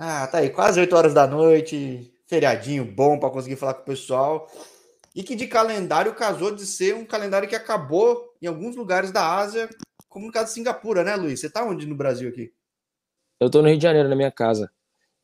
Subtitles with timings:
[0.00, 3.86] Ah, tá aí, quase 8 horas da noite, feriadinho bom para conseguir falar com o
[3.86, 4.48] pessoal.
[5.12, 9.36] E que de calendário casou de ser um calendário que acabou em alguns lugares da
[9.36, 9.68] Ásia,
[10.08, 11.40] como no caso de Singapura, né, Luiz?
[11.40, 12.52] Você tá onde no Brasil aqui?
[13.40, 14.70] Eu tô no Rio de Janeiro, na minha casa.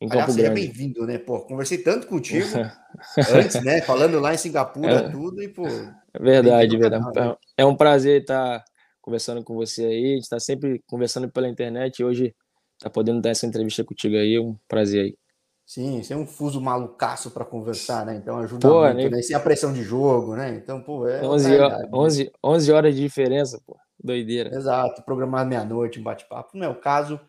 [0.01, 1.17] Em Aliás, seja bem-vindo, né?
[1.17, 2.45] Pô, conversei tanto contigo
[3.33, 3.81] antes, né?
[3.81, 5.65] Falando lá em Singapura, é, tudo, e, pô.
[5.65, 7.13] É verdade, verdade.
[7.13, 7.39] Canal?
[7.55, 8.61] É um prazer estar
[9.01, 10.03] conversando com você aí.
[10.03, 12.35] A gente está sempre conversando pela internet e hoje
[12.79, 14.35] tá podendo dar essa entrevista contigo aí.
[14.35, 15.17] É um prazer aí.
[15.65, 18.15] Sim, você é um fuso malucaço para conversar, né?
[18.15, 19.09] Então ajuda pô, muito, nem...
[19.09, 19.21] né?
[19.23, 20.55] Sem a pressão de jogo, né?
[20.55, 21.25] Então, pô, é.
[21.25, 23.75] 11, horas, 11, 11 horas de diferença, pô.
[24.01, 24.55] Doideira.
[24.55, 26.55] Exato, programar meia-noite, um bate-papo.
[26.55, 27.19] Não é o caso.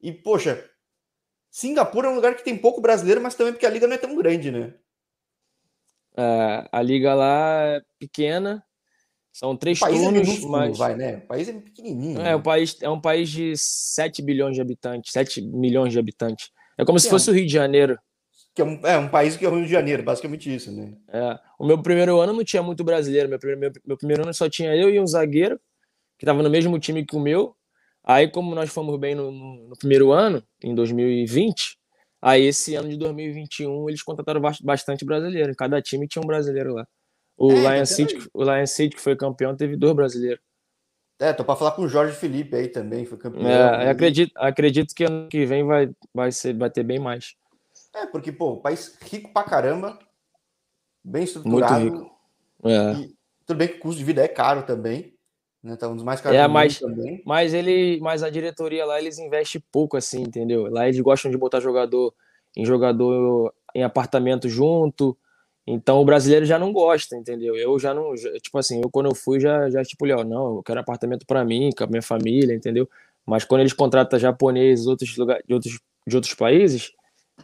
[0.00, 0.64] E, poxa,
[1.50, 3.98] Singapura é um lugar que tem pouco brasileiro, mas também porque a liga não é
[3.98, 4.74] tão grande, né?
[6.16, 8.64] É, a liga lá é pequena,
[9.36, 11.16] são três o país é turnos, é mas vai, né?
[11.16, 12.18] O país é pequenininho.
[12.20, 12.34] É, né?
[12.34, 16.48] o país é um país de 7 bilhões de habitantes, 7 milhões de habitantes.
[16.78, 17.98] É como que se é fosse um, o Rio de Janeiro.
[18.54, 20.94] Que é um, é um país que é o Rio de Janeiro, basicamente isso, né?
[21.12, 21.38] É.
[21.58, 23.28] O meu primeiro ano não tinha muito brasileiro.
[23.28, 25.60] Meu primeiro, meu, meu primeiro ano só tinha eu e um zagueiro,
[26.18, 27.54] que estava no mesmo time que o meu.
[28.02, 31.76] Aí, como nós fomos bem no, no, no, primeiro ano, em 2020,
[32.22, 35.54] aí esse ano de 2021 eles contrataram bastante brasileiro.
[35.54, 36.88] Cada time tinha um brasileiro lá.
[37.36, 40.40] O, é, Lion, City, o Lion City, que foi campeão, teve dois brasileiros.
[41.18, 43.46] É, tô para falar com o Jorge Felipe aí também, foi campeão.
[43.46, 47.34] É, acredito, acredito que ano que vem vai, vai, ser, vai ter bem mais.
[47.94, 49.98] É, porque, pô, país rico pra caramba,
[51.02, 51.80] bem estruturado.
[51.80, 52.16] Muito rico.
[52.64, 52.92] É.
[52.92, 55.14] E, tudo bem que o custo de vida é caro também.
[55.62, 55.76] Né?
[55.76, 57.22] Tá um dos mais caros é, mas, também.
[57.24, 60.70] Mas ele, mas a diretoria lá eles investem pouco assim, entendeu?
[60.70, 62.14] Lá eles gostam de botar jogador
[62.56, 65.16] em jogador em apartamento junto.
[65.66, 67.56] Então o brasileiro já não gosta, entendeu?
[67.56, 70.62] Eu já não, tipo assim, eu quando eu fui já já tipo, ó, não, eu
[70.62, 72.88] quero apartamento para mim, com a minha família, entendeu?
[73.24, 76.92] Mas quando eles contratam japoneses outros lugares de outros de outros países,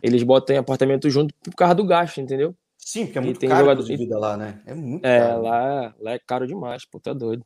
[0.01, 2.55] eles botam em apartamento junto por causa do gasto, entendeu?
[2.79, 3.83] Sim, porque é muito caro jogador...
[3.83, 4.63] de vida lá, né?
[4.67, 5.43] É muito é, caro.
[5.43, 7.45] Lá, lá é caro demais, pô, tá doido.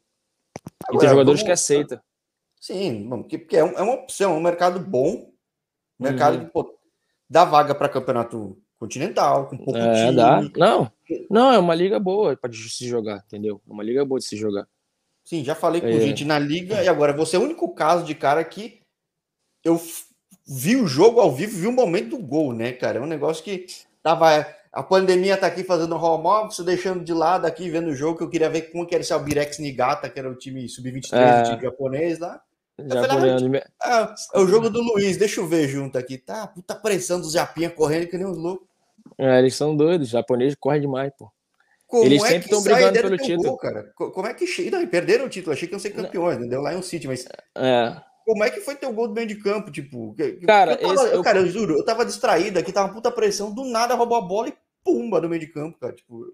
[0.84, 2.00] Agora, e tem jogadores que aceitam.
[2.60, 5.30] Sim, porque é, é uma opção, é um mercado bom,
[5.98, 6.44] mercado uhum.
[6.44, 6.78] que pô,
[7.28, 10.16] dá vaga para campeonato continental, com pouco é, time.
[10.16, 10.40] Dá.
[10.56, 10.92] Não,
[11.30, 13.60] não, é uma liga boa para se jogar, entendeu?
[13.68, 14.66] É uma liga boa de se jogar.
[15.24, 16.00] Sim, já falei com é.
[16.00, 18.80] gente na liga e agora você é o único caso de cara que
[19.64, 19.80] eu
[20.46, 22.98] vi o jogo ao vivo, vi o momento do gol, né, cara?
[22.98, 23.66] É um negócio que
[24.02, 28.18] tava a pandemia tá aqui fazendo home office, deixando de lado aqui, vendo o jogo,
[28.18, 31.14] que eu queria ver como que era esse Albirex Nigata, que era o time sub-23
[31.14, 31.42] é.
[31.44, 32.42] time japonês lá.
[32.76, 36.18] Falei, ah, é o jogo do Luiz, deixa eu ver junto aqui.
[36.18, 38.68] Tá, puta pressão dos Japinha correndo que nem os loucos.
[39.18, 41.30] É, eles são doidos, os japoneses correm demais, pô.
[41.86, 43.48] Como eles é sempre estão brigando pelo título.
[43.50, 43.92] Gol, cara?
[43.94, 44.78] Como é que chega?
[44.78, 46.60] Não, perderam o título, achei que iam ser campeões, entendeu?
[46.60, 47.24] Lá em um City, mas.
[47.56, 47.96] É.
[48.24, 49.70] Como é que foi teu gol do meio de campo?
[49.70, 53.10] Tipo, cara, eu, tava, esse, eu, cara, eu juro, eu tava distraído aqui, tava puta
[53.10, 54.54] pressão, do nada roubou a bola e
[54.84, 55.92] pumba no meio de campo, cara.
[55.92, 56.26] Tipo.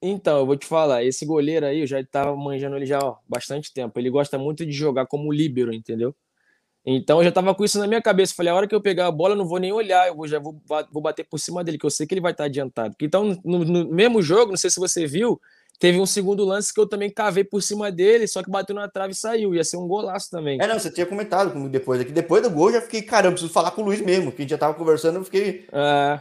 [0.00, 3.16] Então, eu vou te falar, esse goleiro aí, eu já tava manjando ele já há
[3.28, 3.98] bastante tempo.
[3.98, 6.14] Ele gosta muito de jogar como líbero, entendeu?
[6.88, 8.32] Então eu já tava com isso na minha cabeça.
[8.34, 10.38] Falei, a hora que eu pegar a bola, eu não vou nem olhar, eu já
[10.38, 10.56] vou,
[10.92, 12.94] vou bater por cima dele, que eu sei que ele vai estar adiantado.
[13.02, 15.40] Então, no, no mesmo jogo, não sei se você viu,
[15.78, 18.88] Teve um segundo lance que eu também cavei por cima dele, só que bateu na
[18.88, 19.54] trave e saiu.
[19.54, 20.58] Ia ser um golaço também.
[20.60, 22.12] É, não, você tinha comentado comigo depois aqui.
[22.12, 24.42] Depois do gol, eu já fiquei, caramba, preciso falar com o Luiz mesmo, que a
[24.42, 25.66] gente já tava conversando, eu fiquei.
[25.72, 26.20] É...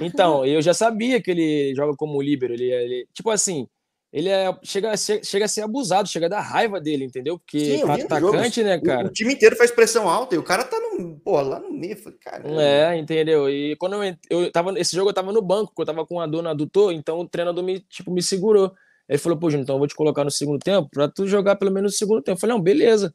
[0.00, 2.54] Então, eu já sabia que ele joga como líbero.
[2.54, 3.68] Ele, ele, tipo assim,
[4.16, 7.38] ele é, chega, chega a ser abusado, chega a dar raiva dele, entendeu?
[7.38, 9.04] Porque Sim, atacante, né, cara?
[9.04, 11.70] O, o, time inteiro faz pressão alta e o cara tá no, pô, lá no
[11.70, 11.96] meio.
[12.20, 13.50] Cara, é, entendeu?
[13.50, 16.18] E quando eu, eu tava, esse jogo eu tava no banco, porque eu tava com
[16.18, 18.72] a dor no adutor, então o treinador me, tipo, me segurou.
[19.08, 21.56] Ele falou, pô, Júnior, então eu vou te colocar no segundo tempo pra tu jogar
[21.56, 22.36] pelo menos no segundo tempo.
[22.36, 23.14] Eu falei, não, beleza.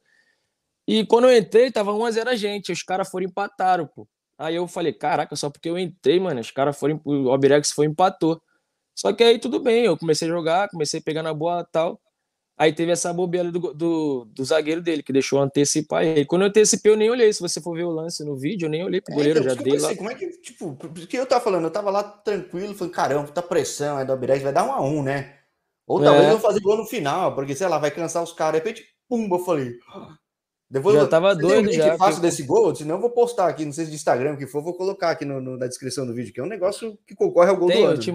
[0.87, 4.07] E quando eu entrei, tava 1x0 a, gente, os caras foram empataram, pô.
[4.37, 7.85] Aí eu falei, caraca, só porque eu entrei, mano, os caras foram, o Albirex foi
[7.85, 8.41] empatou.
[8.95, 11.71] Só que aí tudo bem, eu comecei a jogar, comecei a pegar na boa e
[11.71, 12.01] tal.
[12.57, 16.25] Aí teve essa bobeira do, do, do, zagueiro dele, que deixou antecipar ele.
[16.25, 17.31] Quando eu antecipei, eu nem olhei.
[17.33, 19.55] Se você for ver o lance no vídeo, eu nem olhei pro é, goleiro, então,
[19.55, 19.95] já dei lá.
[19.95, 20.75] Como é que, tipo,
[21.07, 21.63] que eu tava falando?
[21.63, 24.81] Eu tava lá tranquilo, falando, caramba, puta pressão, é do Albirex, vai dar um a
[24.81, 25.40] um, né?
[25.91, 26.31] Ou talvez é.
[26.31, 28.61] eu fazer gol no final, porque, sei lá, vai cansar os caras.
[28.61, 29.73] De repente, pumba, eu falei.
[30.69, 31.97] Depois já eu tava doido um já.
[31.97, 34.63] fácil desse gol, senão eu vou postar aqui, não sei se de Instagram, que for,
[34.63, 37.49] vou colocar aqui no, no, na descrição do vídeo, que é um negócio que concorre
[37.49, 37.95] ao gol Tem, do ano.
[37.95, 38.13] Eu te,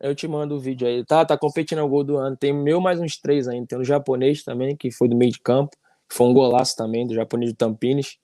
[0.00, 1.04] eu te mando o vídeo aí.
[1.04, 2.38] Tá, tá competindo ao gol do ano.
[2.38, 3.66] Tem meu mais uns três ainda.
[3.66, 5.76] Tem o japonês também, que foi do meio de campo.
[6.10, 8.16] Foi um golaço também, do japonês de Tampines.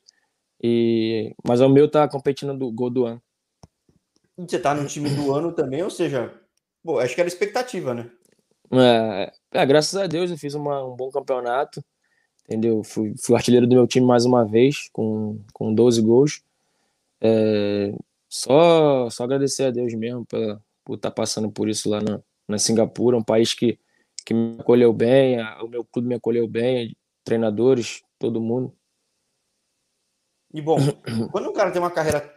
[0.62, 1.34] E...
[1.46, 3.20] Mas o meu tá competindo do gol do ano.
[4.38, 6.32] Você tá no time do ano também, ou seja,
[6.82, 8.10] pô, acho que era expectativa, né?
[8.72, 11.84] É, é, graças a Deus eu fiz uma, um bom campeonato,
[12.44, 12.82] entendeu?
[12.82, 16.42] Fui, fui artilheiro do meu time mais uma vez, com, com 12 gols.
[17.20, 17.92] É,
[18.28, 22.20] só, só agradecer a Deus mesmo pela, por estar tá passando por isso lá na,
[22.46, 23.78] na Singapura, um país que,
[24.24, 28.74] que me acolheu bem, a, o meu clube me acolheu bem, treinadores, todo mundo.
[30.52, 30.78] E bom,
[31.30, 32.34] quando um cara tem uma carreira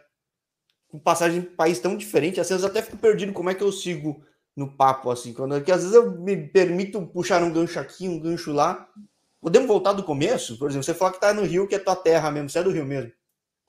[0.88, 3.62] com passagem em país tão diferente, às vezes eu até fico perdido como é que
[3.62, 4.24] eu sigo
[4.56, 8.18] no papo, assim, quando que às vezes eu me permito puxar um gancho aqui, um
[8.18, 8.88] gancho lá.
[9.40, 10.58] Podemos voltar do começo?
[10.58, 12.62] Por exemplo, você fala que tá no Rio, que é tua terra mesmo, você é
[12.62, 13.10] do Rio mesmo.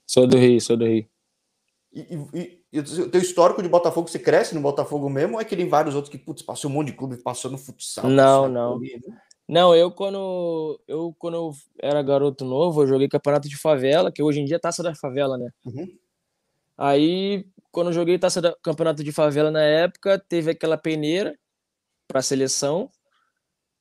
[0.05, 1.07] Sou do Rio, sou do Rio.
[1.93, 2.01] E,
[2.33, 5.55] e, e o teu histórico de Botafogo, você cresce no Botafogo mesmo, ou é que
[5.55, 8.09] tem vários outros que, putz, passou um monte de clube, passou no futsal?
[8.09, 8.75] Não, não.
[8.75, 9.17] Ali, né?
[9.47, 11.51] Não, eu quando, eu quando eu
[11.81, 14.95] era garoto novo, eu joguei campeonato de favela, que hoje em dia é taça da
[14.95, 15.49] favela, né?
[15.65, 15.87] Uhum.
[16.77, 21.37] Aí, quando eu joguei taça da campeonato de favela na época, teve aquela peneira
[22.07, 22.89] para a seleção,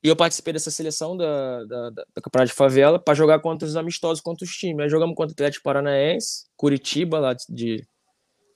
[0.02, 3.68] e eu participei dessa seleção da, da, da, da campeonato de favela para jogar contra
[3.68, 4.84] os amistosos, contra os times.
[4.84, 7.86] Aí jogamos contra o Atlético Paranaense, Curitiba, lá de,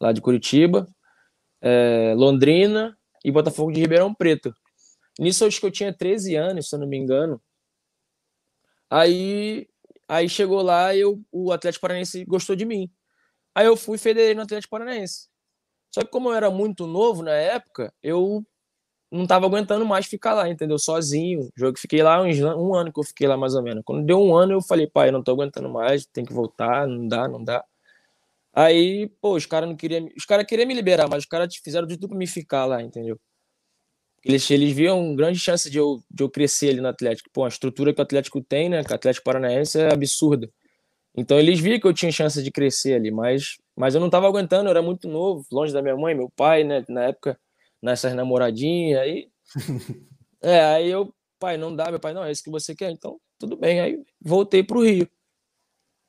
[0.00, 0.86] lá de Curitiba,
[1.60, 4.54] é, Londrina e Botafogo de Ribeirão Preto.
[5.18, 7.40] Nisso acho que eu tinha 13 anos, se eu não me engano.
[8.88, 9.68] Aí,
[10.08, 12.90] aí chegou lá e o Atlético Paranaense gostou de mim.
[13.54, 15.28] Aí eu fui federei no Atlético Paranaense.
[15.94, 18.44] Só que como eu era muito novo na época, eu
[19.12, 20.78] não tava aguentando mais ficar lá, entendeu?
[20.78, 21.48] Sozinho.
[21.56, 23.84] Jogo fiquei lá uns, um ano que eu fiquei lá mais ou menos.
[23.84, 26.86] Quando deu um ano, eu falei, pai, eu não tô aguentando mais, tem que voltar,
[26.88, 27.64] não dá, não dá.
[28.52, 30.08] Aí, pô, os caras não queriam.
[30.16, 32.82] Os caras queriam me liberar, mas os caras fizeram de tudo pra me ficar lá,
[32.82, 33.18] entendeu?
[34.24, 37.28] Eles, eles viam grande chance de eu, de eu crescer ali no Atlético.
[37.32, 38.82] Pô, a estrutura que o Atlético tem, né?
[38.82, 40.48] Que o Atlético Paranaense é absurda.
[41.16, 44.26] Então eles viam que eu tinha chance de crescer ali, mas, mas eu não tava
[44.26, 46.84] aguentando, eu era muito novo, longe da minha mãe, meu pai, né?
[46.88, 47.38] Na época,
[47.82, 49.30] nessas namoradinhas, aí.
[50.42, 53.20] é, aí eu, pai, não dá, meu pai, não, é isso que você quer, então
[53.38, 53.80] tudo bem.
[53.80, 55.08] Aí voltei pro Rio.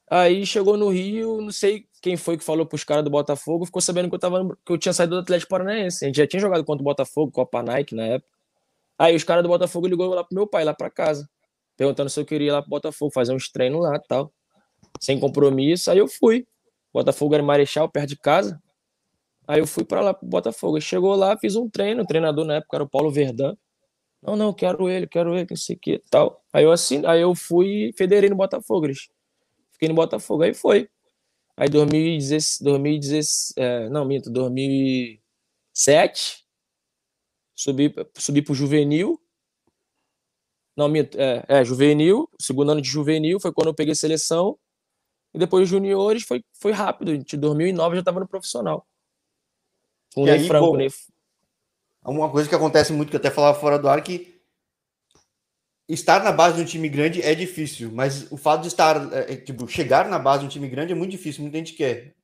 [0.10, 3.82] Aí chegou no Rio, não sei quem foi que falou pros caras do Botafogo, ficou
[3.82, 6.06] sabendo que eu, tava, que eu tinha saído do Atlético Paranaense.
[6.06, 8.30] A gente já tinha jogado contra o Botafogo, Copa Nike na época.
[9.00, 11.28] Aí os caras do Botafogo ligou lá pro meu pai, lá pra casa,
[11.78, 14.32] perguntando se eu queria ir lá pro Botafogo, fazer uns treinos lá e tal.
[15.00, 16.48] Sem compromisso, aí eu fui.
[16.94, 18.62] Botafogo era Marechal, perto de casa.
[19.48, 20.80] Aí eu fui para lá pro Botafogo.
[20.82, 23.58] Chegou lá, fiz um treino, o treinador na época era o Paulo Verdão.
[24.22, 26.44] Não, não, quero ele, quero ele, não sei o que tal.
[26.52, 28.88] Aí eu assim, aí eu fui federei no Botafogo.
[28.88, 29.10] Eles
[29.76, 30.44] Fiquei no Botafogo.
[30.44, 30.90] Aí foi.
[31.58, 36.46] Aí 2016, 2016 é, não, minto, 2007,
[37.56, 39.20] subi, subi pro juvenil.
[40.76, 44.58] Não, minto, é, é, juvenil, segundo ano de juvenil, foi quando eu peguei seleção.
[45.36, 47.18] E depois juniores foi, foi rápido.
[47.18, 48.88] De 2009 eu já estava no profissional.
[50.14, 50.68] Com o Ney Franco.
[50.68, 50.90] Bom, Ney...
[52.06, 54.40] Uma coisa que acontece muito, que eu até falava fora do ar, que
[55.90, 59.34] estar na base de um time grande é difícil, mas o fato de estar, é,
[59.34, 62.16] é, tipo, chegar na base de um time grande é muito difícil, muita gente quer.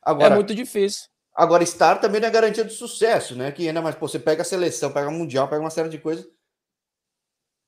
[0.00, 1.08] Agora, é muito difícil.
[1.34, 3.50] Agora, estar também não é garantia de sucesso, né?
[3.50, 5.98] Que ainda mais, pô, você pega a seleção, pega o Mundial, pega uma série de
[5.98, 6.28] coisas.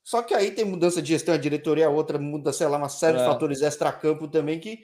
[0.03, 2.89] Só que aí tem mudança de gestão, a diretoria, a outra muda, sei lá, uma
[2.89, 3.21] série é.
[3.21, 4.79] de fatores extra-campo também que.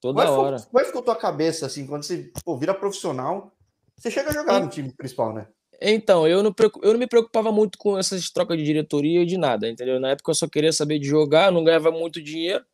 [0.00, 0.56] Toda vai, hora.
[0.72, 3.52] Vai ficar tua cabeça, assim, quando você pô, vira profissional,
[3.96, 5.48] você chega a jogar no time principal, né?
[5.80, 9.36] Então, eu não, eu não me preocupava muito com essas trocas de diretoria e de
[9.36, 9.98] nada, entendeu?
[10.00, 12.64] Na época eu só queria saber de jogar, não ganhava muito dinheiro,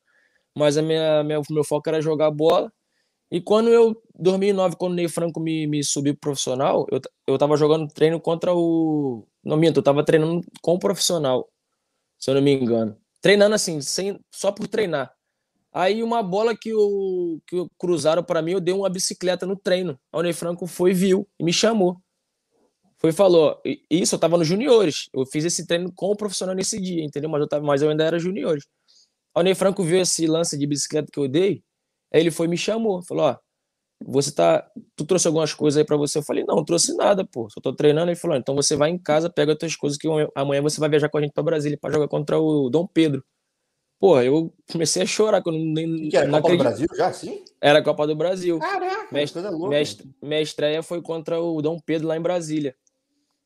[0.57, 2.73] mas a minha, minha, meu foco era jogar bola.
[3.31, 7.57] E quando eu, 2009, quando o Ney Franco me, me subiu profissional, eu, eu tava
[7.57, 9.27] jogando treino contra o.
[9.43, 11.49] Não minto, eu tava treinando com o profissional,
[12.23, 12.97] se eu não me engano.
[13.21, 15.13] Treinando assim, sem, só por treinar.
[15.73, 19.99] Aí uma bola que, o, que cruzaram para mim, eu dei uma bicicleta no treino.
[20.13, 21.97] O Ney Franco foi, viu e me chamou
[23.03, 23.61] foi falou:
[23.91, 25.09] Isso, eu tava nos juniores.
[25.13, 27.29] Eu fiz esse treino com o profissional nesse dia, entendeu?
[27.29, 28.65] Mas eu, tava, mas eu ainda era juniores.
[29.35, 31.65] O Ney Franco viu esse lance de bicicleta que eu dei,
[32.15, 33.03] aí ele foi me chamou.
[33.03, 33.37] Falou: Ó,
[34.07, 34.67] você tá.
[34.97, 36.19] Tu trouxe algumas coisas aí para você?
[36.19, 37.49] Eu falei: Não, não trouxe nada, pô.
[37.51, 38.11] Só tô treinando.
[38.11, 40.89] Ele falou: Então você vai em casa, pega as tuas coisas, que amanhã você vai
[40.89, 43.25] viajar com a gente para Brasília para jogar contra o Dom Pedro.
[44.03, 46.09] Pô, eu comecei a chorar quando nem.
[46.09, 46.59] Que era não Copa acredito.
[46.59, 47.45] do Brasil já, sim?
[47.61, 48.59] Era a Copa do Brasil.
[48.59, 49.69] Caraca, minha, coisa louca.
[49.69, 49.83] Minha,
[50.21, 52.75] minha estreia foi contra o Dom Pedro lá em Brasília.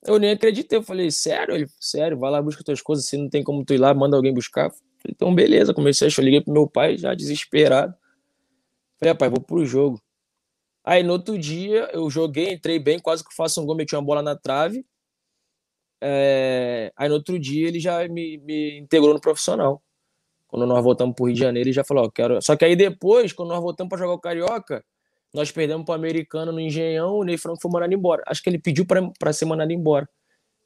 [0.07, 0.79] Eu nem acreditei.
[0.79, 1.55] Eu falei, sério?
[1.55, 3.05] Ele, sério, vai lá, busca tuas coisas.
[3.05, 4.71] Se não tem como tu ir lá, manda alguém buscar.
[4.71, 5.75] Falei, então, beleza.
[5.75, 6.25] Comecei a chorar.
[6.25, 7.95] Liguei pro meu pai, já desesperado.
[8.99, 10.01] Falei, pai, vou pro jogo.
[10.87, 14.03] Aí no outro dia eu joguei, entrei bem, quase que faço um gol, meti uma
[14.03, 14.87] bola na trave.
[16.01, 16.93] É...
[16.97, 19.83] Aí no outro dia ele já me, me integrou no profissional.
[20.47, 22.41] Quando nós voltamos pro Rio de Janeiro, ele já falou: ó, quero.
[22.41, 24.85] Só que aí depois, quando nós voltamos para jogar o Carioca,
[25.35, 28.23] nós perdemos para o americano no Engenhão, o Ney Franco foi mandado embora.
[28.25, 30.09] Acho que ele pediu para ser mandado embora.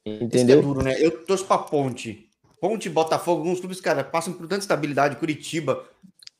[0.05, 0.59] Entendeu?
[0.59, 0.95] É duro, né?
[0.99, 2.29] Eu torço para Ponte.
[2.59, 5.15] Ponte, Botafogo, alguns clubes, cara, passam por tanta estabilidade.
[5.15, 5.83] Curitiba,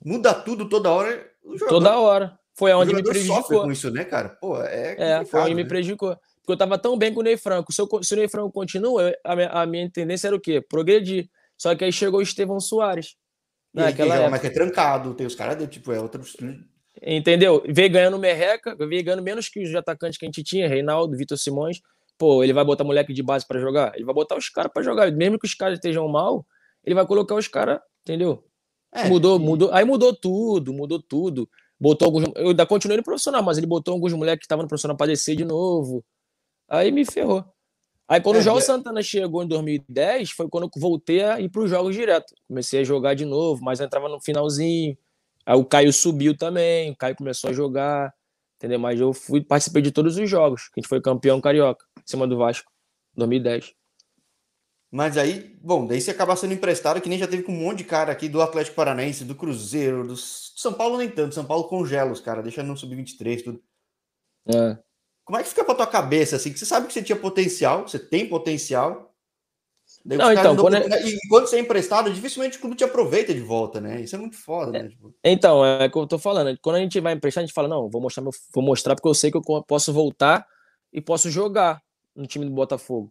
[0.05, 1.31] muda tudo toda hora.
[1.67, 2.39] Toda hora.
[2.53, 3.63] Foi onde me prejudicou.
[3.63, 4.29] com isso, né, cara?
[4.29, 5.63] Pô, é, é foi onde né?
[5.63, 6.17] me prejudicou.
[6.41, 7.72] Porque eu tava tão bem com o Ney Franco.
[7.72, 10.62] Se, eu, se o Ney Franco continua, a minha, a minha tendência era o quê?
[10.62, 11.29] Progredir.
[11.58, 13.15] Só que aí chegou o Estevão Soares.
[13.74, 14.31] Naquela época.
[14.31, 16.22] Mas é trancado, tem os caras, tipo, é outro.
[17.01, 17.63] Entendeu?
[17.67, 21.38] Veio ganhando merreca, veio ganhando menos que os atacantes que a gente tinha, Reinaldo, Vitor
[21.38, 21.79] Simões.
[22.17, 23.93] Pô, ele vai botar moleque de base para jogar?
[23.96, 25.12] Ele vai botar os caras para jogar.
[25.12, 26.46] Mesmo que os caras estejam mal,
[26.84, 28.43] ele vai colocar os caras, entendeu?
[28.93, 29.39] É, mudou, e...
[29.39, 29.74] mudou.
[29.74, 31.50] Aí mudou tudo, mudou tudo.
[31.81, 32.25] Botou alguns.
[32.35, 35.07] Eu ainda continuei no profissional, mas ele botou alguns moleques que estavam no profissional para
[35.07, 36.05] descer de novo.
[36.69, 37.43] Aí me ferrou.
[38.07, 38.61] Aí quando é, o João é...
[38.61, 42.35] Santana chegou em 2010, foi quando eu voltei a ir para os jogos direto.
[42.47, 44.95] Comecei a jogar de novo, mas eu entrava no finalzinho.
[45.43, 48.13] Aí o Caio subiu também, o Caio começou a jogar,
[48.57, 48.77] entendeu?
[48.77, 52.03] Mas eu fui participei de todos os jogos, que a gente foi campeão carioca, em
[52.05, 52.71] cima do Vasco,
[53.15, 53.73] 2010.
[54.91, 57.77] Mas aí, bom, daí você acaba sendo emprestado, que nem já teve com um monte
[57.77, 61.69] de cara aqui do Atlético Paranaense, do Cruzeiro, do São Paulo nem tanto, São Paulo
[61.69, 63.63] congela os caras, deixa no sub-23, tudo.
[64.48, 64.77] É.
[65.24, 67.88] Como é que fica pra tua cabeça, assim, que você sabe que você tinha potencial,
[67.88, 69.15] você tem potencial.
[70.03, 71.07] não, então, quando é...
[71.07, 74.01] E quando você é emprestado, dificilmente o clube te aproveita de volta, né?
[74.01, 74.83] Isso é muito foda, é.
[74.83, 74.89] né?
[74.89, 75.15] Tipo...
[75.24, 76.60] Então, é o que eu tô falando.
[76.62, 78.33] Quando a gente vai emprestar, a gente fala, não, vou mostrar, meu...
[78.53, 80.45] vou mostrar porque eu sei que eu posso voltar
[80.91, 81.81] e posso jogar
[82.13, 83.10] no time do Botafogo.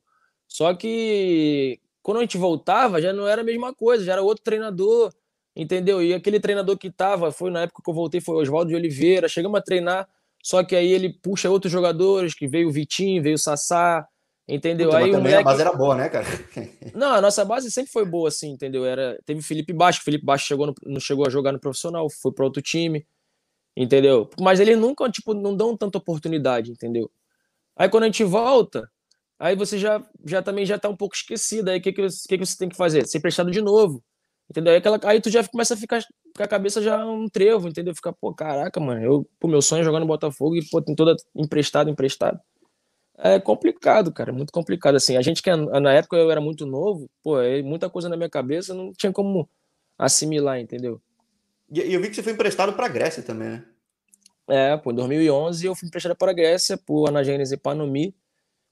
[0.51, 4.45] Só que quando a gente voltava, já não era a mesma coisa, já era outro
[4.45, 5.15] treinador,
[5.57, 6.03] entendeu?
[6.03, 8.75] E aquele treinador que tava, foi na época que eu voltei, foi o Oswaldo de
[8.77, 10.07] Oliveira, chegamos a treinar
[10.43, 14.07] só que aí ele puxa outros jogadores, que veio o Vitinho, veio o Sassá,
[14.49, 14.89] entendeu?
[14.89, 15.37] Puta, aí o moleque...
[15.37, 16.27] a base era boa, né, cara?
[16.95, 18.85] Não, a nossa base sempre foi boa, assim, entendeu?
[18.85, 19.19] Era...
[19.25, 20.75] Teve Felipe Baixo, Felipe Baixo chegou no...
[20.87, 23.07] não chegou a jogar no profissional, foi para outro time,
[23.77, 24.31] entendeu?
[24.41, 27.11] Mas eles nunca, tipo, não dão tanta oportunidade, entendeu?
[27.77, 28.91] Aí quando a gente volta,
[29.41, 32.39] aí você já, já também já tá um pouco esquecido, aí o que, que, que,
[32.39, 33.07] que você tem que fazer?
[33.07, 34.05] Ser prestado de novo,
[34.51, 34.73] entendeu?
[34.73, 35.01] Aí, aquela...
[35.05, 36.05] aí tu já começa a ficar
[36.37, 37.95] com a cabeça já um trevo, entendeu?
[37.95, 40.95] Ficar, pô, caraca, mano, eu, pô, meu sonho é jogar no Botafogo e, pô, tem
[40.95, 42.39] toda emprestado, emprestado.
[43.17, 45.17] É complicado, cara, muito complicado, assim.
[45.17, 48.31] A gente que, na época eu era muito novo, pô, é muita coisa na minha
[48.31, 49.49] cabeça, não tinha como
[49.99, 51.01] assimilar, entendeu?
[51.73, 53.65] E eu vi que você foi emprestado pra Grécia também, né?
[54.49, 58.15] É, pô, em 2011 eu fui emprestado para a Grécia, por Anagênese Panomi,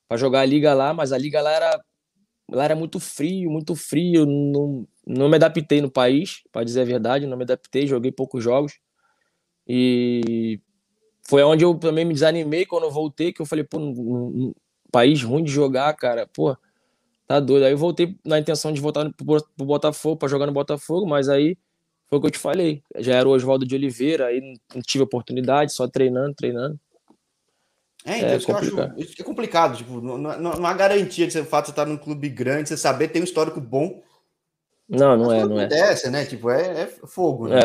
[0.09, 1.85] para jogar a liga lá, mas a liga lá era,
[2.51, 6.85] lá era muito frio, muito frio, não, não me adaptei no país, para dizer a
[6.85, 8.79] verdade, não me adaptei, joguei poucos jogos.
[9.67, 10.61] E
[11.29, 14.53] foi onde eu também me desanimei quando eu voltei, que eu falei, pô, um,
[14.91, 16.57] país ruim de jogar, cara, pô,
[17.27, 17.65] tá doido.
[17.67, 21.57] Aí eu voltei na intenção de voltar pro, Botafogo, para jogar no Botafogo, mas aí
[22.09, 22.83] foi o que eu te falei.
[22.97, 24.41] Já era o Oswaldo de Oliveira, aí
[24.75, 26.81] não tive oportunidade, só treinando, treinando.
[28.05, 28.93] É, então é, isso, complicado.
[28.93, 29.77] Acho, isso é complicado.
[29.77, 32.29] Tipo, não, não, não há garantia de ser o fato de você estar num clube
[32.29, 34.03] grande, você saber ter um histórico bom
[34.89, 35.65] não, não é, não é.
[35.65, 36.25] Acontece, né?
[36.25, 37.61] Tipo, é, é fogo, né?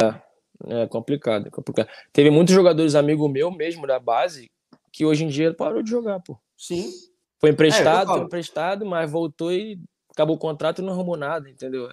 [0.68, 1.88] É, é complicado, é complicado.
[2.12, 4.52] Teve muitos jogadores, amigo meu mesmo, da base,
[4.92, 6.38] que hoje em dia parou de jogar, pô.
[6.58, 6.92] Sim.
[7.40, 9.80] Foi emprestado, é, foi emprestado, mas voltou e
[10.12, 11.90] acabou o contrato e não arrumou nada, entendeu?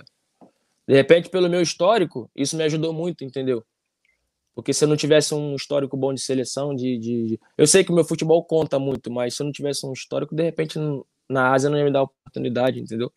[0.86, 3.64] De repente, pelo meu histórico, isso me ajudou muito, entendeu?
[4.60, 7.90] Porque se eu não tivesse um histórico bom de seleção, de, de, Eu sei que
[7.90, 10.78] o meu futebol conta muito, mas se eu não tivesse um histórico, de repente
[11.28, 13.10] na Ásia não ia me dar oportunidade, entendeu?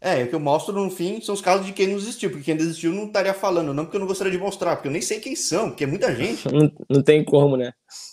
[0.00, 2.44] É, o que eu mostro no fim são os casos de quem não desistiu, porque
[2.44, 5.02] quem desistiu não estaria falando, não porque eu não gostaria de mostrar, porque eu nem
[5.02, 6.46] sei quem são, porque é muita gente.
[6.52, 7.72] Não, não tem como, né?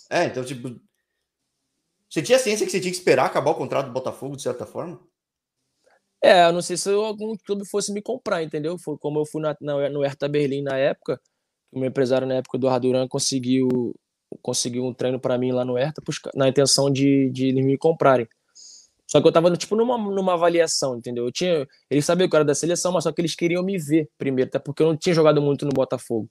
[0.10, 0.79] É, então, tipo.
[2.10, 4.65] Você tinha ciência que você tinha que esperar acabar o contrato do Botafogo, de certa
[4.65, 5.00] forma?
[6.24, 8.79] É, eu não sei se algum clube fosse me comprar, entendeu?
[8.79, 11.22] Foi como eu fui na, na, no Hertha Berlim na época,
[11.75, 13.94] o meu empresário na época, do Arduran, conseguiu,
[14.41, 16.01] conseguiu um treino para mim lá no Hertha,
[16.34, 18.27] na intenção de, de me comprarem.
[19.05, 21.25] Só que eu tava, tipo, numa, numa avaliação, entendeu?
[21.25, 23.77] Eu tinha, eles sabiam que eu era da seleção, mas só que eles queriam me
[23.77, 26.29] ver primeiro, até porque eu não tinha jogado muito no Botafogo.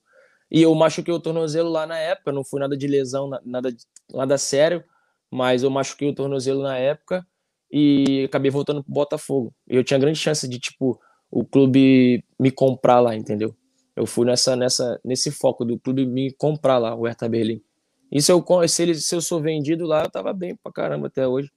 [0.51, 3.71] E eu machuquei o tornozelo lá na época, não foi nada de lesão, nada,
[4.13, 4.83] nada sério,
[5.31, 7.25] mas eu machuquei o tornozelo na época
[7.71, 9.55] e acabei voltando pro Botafogo.
[9.69, 10.99] E eu tinha grande chance de, tipo,
[11.31, 13.55] o clube me comprar lá, entendeu?
[13.97, 17.63] Eu fui nessa, nessa, nesse foco do clube me comprar lá, o Hertha Berlim.
[18.11, 21.07] E se eu, se, ele, se eu sou vendido lá, eu tava bem pra caramba
[21.07, 21.51] até hoje.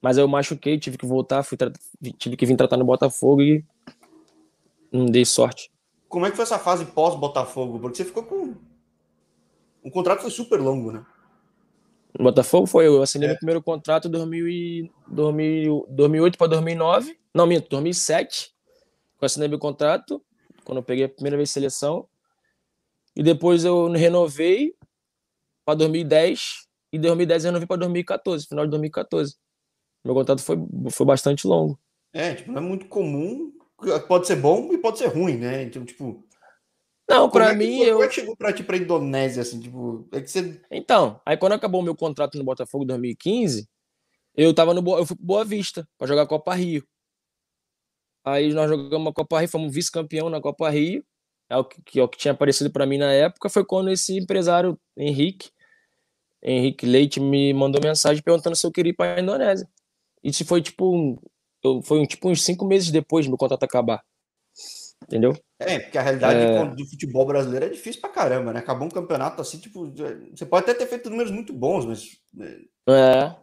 [0.00, 1.56] Mas eu machuquei, tive que voltar, fui
[2.18, 3.64] tive que vir tratar no Botafogo e
[4.92, 5.72] não dei sorte.
[6.08, 7.80] Como é que foi essa fase pós-Botafogo?
[7.80, 8.54] Porque você ficou com.
[9.82, 11.04] O contrato foi super longo, né?
[12.18, 13.30] No Botafogo foi, eu assinei é.
[13.30, 17.18] meu primeiro contrato em 2008 para 2009.
[17.34, 18.54] Não, minto, 2007.
[19.20, 20.22] Eu assinei meu contrato,
[20.64, 22.08] quando eu peguei a primeira vez seleção.
[23.14, 24.74] E depois eu renovei
[25.64, 26.66] para 2010.
[26.92, 29.36] E 2010 eu renovei para 2014, final de 2014
[30.04, 30.58] meu contrato foi,
[30.90, 31.80] foi bastante longo.
[32.12, 33.52] É, tipo, não é muito comum.
[34.06, 35.62] Pode ser bom e pode ser ruim, né?
[35.62, 36.22] Então, tipo.
[37.08, 37.78] Não, para é mim.
[37.78, 37.92] Foi, eu...
[37.94, 40.06] Como é que chegou pra ti pra Indonésia, assim, tipo.
[40.12, 40.60] É que você...
[40.70, 43.68] Então, aí quando acabou o meu contrato no Botafogo em 2015,
[44.36, 46.86] eu tava no eu fui pro Boa Vista pra jogar a Copa Rio.
[48.24, 51.04] Aí nós jogamos a Copa Rio, fomos vice-campeão na Copa Rio.
[51.48, 53.50] É o que, que, é o que tinha aparecido para mim na época.
[53.50, 55.50] Foi quando esse empresário, Henrique,
[56.42, 59.68] Henrique Leite, me mandou mensagem perguntando se eu queria ir para a Indonésia.
[60.22, 61.22] Isso foi tipo,
[61.84, 64.02] foi tipo uns cinco meses depois do meu contrato acabar.
[65.02, 65.36] Entendeu?
[65.58, 66.64] É, porque a realidade é...
[66.64, 68.60] do futebol brasileiro é difícil pra caramba, né?
[68.60, 69.92] Acabou um campeonato assim, tipo,
[70.34, 72.18] você pode até ter feito números muito bons, mas.
[72.32, 72.60] Né?
[72.88, 73.36] É.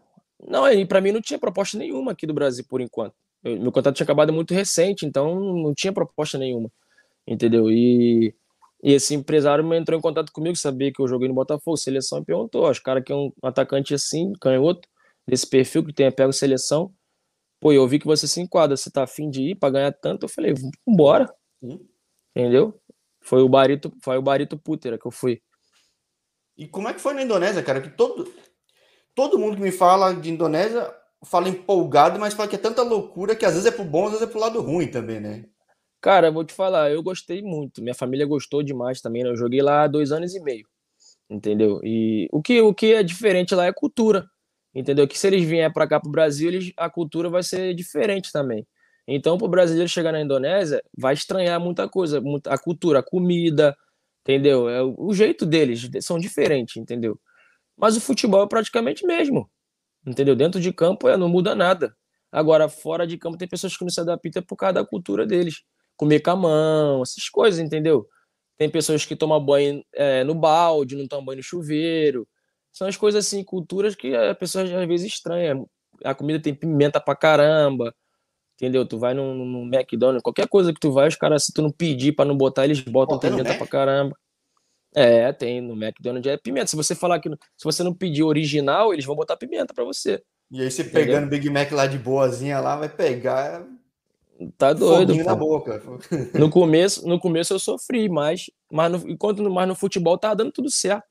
[0.47, 3.13] Não, e pra mim não tinha proposta nenhuma aqui do Brasil por enquanto.
[3.43, 6.71] Eu, meu contrato tinha acabado muito recente, então não tinha proposta nenhuma.
[7.27, 7.69] Entendeu?
[7.71, 8.33] E,
[8.83, 12.25] e esse empresário entrou em contato comigo, sabia que eu joguei no Botafogo, seleção, e
[12.25, 14.87] perguntou: os caras que é um atacante assim, canhoto,
[15.27, 16.93] desse perfil, que tenha pego seleção.
[17.59, 20.25] Pô, eu vi que você se enquadra, você tá afim de ir para ganhar tanto.
[20.25, 20.53] Eu falei,
[20.87, 21.31] vambora.
[21.61, 21.79] Hum.
[22.35, 22.79] Entendeu?
[23.21, 25.41] Foi o Barito, foi o Barito Putera que eu fui.
[26.57, 27.81] E como é que foi na Indonésia, cara?
[27.81, 28.33] Que todo,
[29.13, 30.91] todo mundo que me fala de Indonésia
[31.25, 34.11] fala empolgado, mas fala que é tanta loucura que às vezes é pro bom, às
[34.11, 35.45] vezes é pro lado ruim também, né?
[36.01, 37.81] Cara, vou te falar, eu gostei muito.
[37.81, 39.23] Minha família gostou demais também.
[39.23, 39.29] Né?
[39.29, 40.65] Eu joguei lá dois anos e meio,
[41.29, 41.79] entendeu?
[41.83, 44.25] E o que, o que é diferente lá é cultura,
[44.73, 45.07] entendeu?
[45.07, 48.65] Que se eles vierem para cá pro Brasil, eles, a cultura vai ser diferente também.
[49.07, 53.75] Então, para o brasileiro chegar na Indonésia, vai estranhar muita coisa, a cultura, a comida,
[54.21, 54.69] entendeu?
[54.69, 57.19] É o jeito deles são diferentes, entendeu?
[57.77, 59.49] Mas o futebol é praticamente mesmo,
[60.05, 60.35] entendeu?
[60.35, 61.95] Dentro de campo é, não muda nada.
[62.31, 65.63] Agora, fora de campo, tem pessoas que não se adaptam por causa da cultura deles.
[65.97, 68.07] Comer com a mão, essas coisas, entendeu?
[68.57, 72.27] Tem pessoas que tomam banho é, no balde, não tomam banho no chuveiro.
[72.71, 75.61] São as coisas assim, culturas que a pessoa às vezes estranha.
[76.03, 77.93] A comida tem pimenta pra caramba
[78.61, 78.85] Entendeu?
[78.85, 81.71] Tu vai no, no McDonald's, qualquer coisa que tu vai, os caras, se tu não
[81.71, 84.15] pedir para não botar, eles botam Pô, pimenta pra caramba.
[84.95, 85.61] É, tem.
[85.61, 86.67] No McDonald's é pimenta.
[86.67, 87.29] Se você falar que.
[87.29, 90.21] Se você não pedir original, eles vão botar pimenta para você.
[90.51, 91.05] E aí, você Entendeu?
[91.05, 93.65] pegando Big Mac lá de boazinha lá, vai pegar.
[94.57, 95.15] Tá doido.
[95.15, 95.81] na boca.
[96.33, 100.51] No começo, no começo eu sofri, mas, mas no, enquanto mas no futebol tá dando
[100.51, 101.05] tudo certo.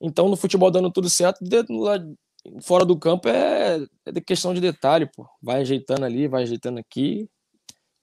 [0.00, 1.98] Então, no futebol dando tudo certo, lá
[2.60, 5.26] fora do campo é, é questão de detalhe, pô.
[5.42, 7.28] Vai ajeitando ali, vai ajeitando aqui.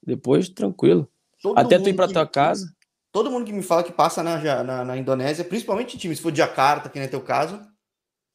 [0.05, 1.07] Depois, tranquilo.
[1.41, 2.65] Todo Até tu ir pra que, tua casa.
[3.13, 6.32] Todo mundo que me fala que passa na, na, na Indonésia, principalmente time, se for
[6.32, 7.62] de Jakarta, que não é teu caso,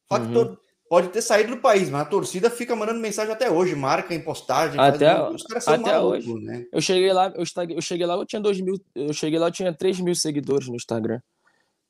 [0.08, 0.28] fala uhum.
[0.28, 3.74] que todo, pode ter saído do país, mas a torcida fica mandando mensagem até hoje,
[3.74, 4.78] marca em postagem.
[4.78, 6.44] Até, faz, os caras são até malucos, hoje.
[6.44, 6.64] Né?
[6.72, 9.52] Eu cheguei lá, eu, eu cheguei lá, eu tinha dois mil, eu cheguei lá, eu
[9.52, 11.20] tinha 3 mil seguidores no Instagram.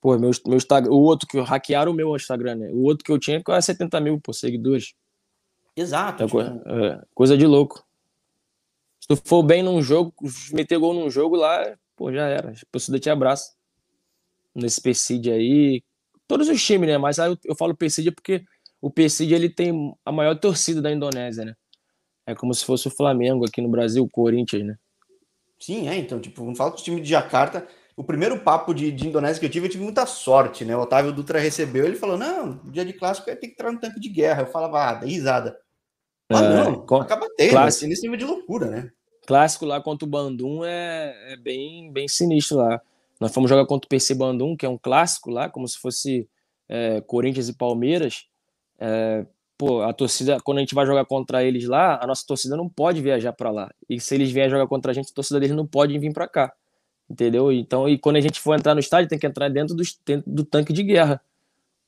[0.01, 2.71] Pô, meu, meu Instagram, o outro que hackearam o meu Instagram, né?
[2.73, 4.95] O outro que eu tinha quase 70 mil pô, seguidores.
[5.77, 6.23] Exato.
[6.23, 6.39] É, tipo...
[6.39, 7.85] coisa, é, coisa de louco.
[8.99, 10.15] Se tu for bem num jogo,
[10.55, 12.51] meter gol num jogo lá, pô, já era.
[12.51, 13.53] A torcida te abraça.
[14.55, 15.83] Nesse PCD aí.
[16.27, 16.97] Todos os times, né?
[16.97, 18.45] Mas aí eu, eu falo PCD porque
[18.81, 21.55] o PCD ele tem a maior torcida da Indonésia, né?
[22.27, 24.77] É como se fosse o Flamengo aqui no Brasil, o Corinthians, né?
[25.59, 25.97] Sim, é.
[25.97, 27.67] Então, tipo, não fala que o time de Jakarta
[27.99, 30.77] o primeiro papo de, de, Indonésia que eu tive, eu tive muita sorte, né?
[30.77, 33.81] O Otávio Dutra recebeu, ele falou: não, dia de clássico é ter que entrar no
[33.81, 34.43] tanque de guerra.
[34.43, 35.59] Eu falava, ah, risada.
[36.31, 37.01] Ah, é, não, com...
[37.01, 38.93] acaba tendo, clássico, assim, nesse nível de loucura, né?
[39.29, 42.81] Clássico lá contra o Bandung é, é, bem, bem sinistro lá.
[43.21, 46.27] Nós fomos jogar contra o PC Bandung, que é um clássico lá, como se fosse
[46.67, 48.27] é, Corinthians e Palmeiras.
[48.79, 49.27] É,
[49.59, 52.71] pô, a torcida, quando a gente vai jogar contra eles lá, a nossa torcida não
[52.71, 53.71] pode viajar para lá.
[53.87, 56.27] E se eles vierem jogar contra a gente, a torcida deles não pode vir para
[56.27, 56.55] cá
[57.11, 57.51] entendeu?
[57.51, 60.31] Então, e quando a gente for entrar no estádio, tem que entrar dentro do, dentro
[60.31, 61.23] do tanque de guerra.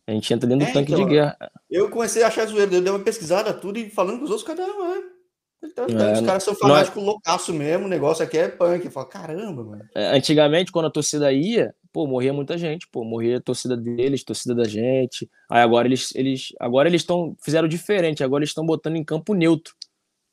[0.07, 1.37] A gente entra dentro do é, tanque então, de guerra.
[1.71, 4.47] Eu comecei a achar zoeiro, eu dei uma pesquisada tudo e falando com os outros,
[4.47, 5.20] cada um é.
[5.63, 7.07] Então, é, os caras são fanáticos nós...
[7.07, 8.85] loucaço mesmo, o negócio aqui é punk.
[8.85, 9.85] Eu falo, caramba, mano.
[9.95, 14.25] É, antigamente, quando a torcida ia, pô, morria muita gente, pô, morria a torcida deles,
[14.25, 15.29] torcida da gente.
[15.51, 19.35] Aí agora eles, eles, agora eles estão fizeram diferente, agora eles estão botando em campo
[19.35, 19.75] neutro.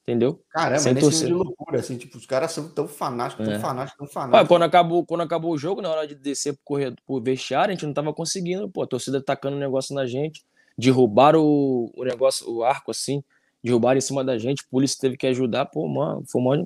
[0.03, 0.41] Entendeu?
[0.51, 3.59] Caramba, Sem nesse de loucura, assim, tipo, os caras são tão fanáticos, tão é.
[3.59, 4.47] fanáticos, tão fanáticos.
[4.47, 7.75] quando, acabou, quando acabou o jogo, na hora de descer pro, corredor, pro vestiário, a
[7.75, 10.45] gente não tava conseguindo, pô, a torcida tacando o negócio na gente,
[10.77, 13.21] derrubaram o, o negócio, o arco, assim,
[13.67, 16.65] derrubaram em cima da gente, a polícia teve que ajudar, pô, mano, foi uma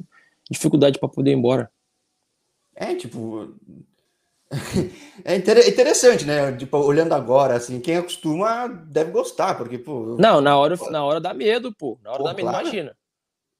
[0.49, 1.69] dificuldade para poder ir embora.
[2.75, 3.53] É, tipo,
[5.23, 6.51] é interessante, né?
[6.55, 10.17] Tipo, olhando agora, assim, quem acostuma deve gostar, porque, pô.
[10.19, 11.97] Não, na hora, na hora dá medo, pô.
[12.03, 12.67] Na hora pô, dá medo, claro.
[12.67, 12.97] imagina.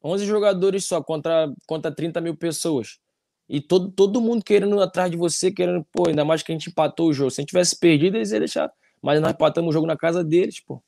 [0.04, 3.00] 11 jogadores só contra, contra 30 mil pessoas.
[3.48, 6.70] E todo, todo mundo querendo atrás de você, querendo, pô, ainda mais que a gente
[6.70, 7.30] empatou o jogo.
[7.30, 8.72] Se a gente tivesse perdido, eles iam deixar.
[9.02, 10.82] Mas nós empatamos o jogo na casa deles, pô.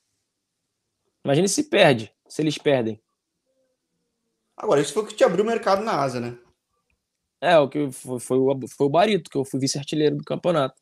[1.24, 3.00] Imagina se perde, se eles perdem.
[4.58, 6.36] Agora, isso foi o que te abriu o mercado na Ásia, né?
[7.40, 10.82] É, o que foi, foi, o, foi o Barito, que eu fui vice-artilheiro do campeonato.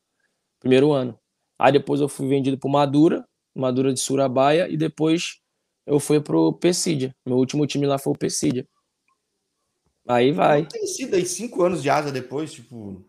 [0.58, 1.18] Primeiro ano.
[1.58, 3.22] Aí depois eu fui vendido pro Madura,
[3.54, 5.40] Madura de Surabaia, e depois
[5.86, 7.14] eu fui pro Pessídia.
[7.26, 8.66] Meu último time lá foi o Pessídia.
[10.08, 10.62] Aí vai.
[10.62, 13.04] Não tem sido aí cinco anos de asa depois, tipo.